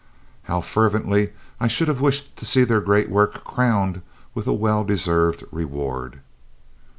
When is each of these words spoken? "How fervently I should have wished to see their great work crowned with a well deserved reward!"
"How 0.45 0.61
fervently 0.61 1.29
I 1.59 1.67
should 1.67 1.87
have 1.87 2.01
wished 2.01 2.35
to 2.37 2.43
see 2.43 2.63
their 2.63 2.81
great 2.81 3.07
work 3.07 3.43
crowned 3.43 4.01
with 4.33 4.47
a 4.47 4.51
well 4.53 4.83
deserved 4.83 5.43
reward!" 5.51 6.21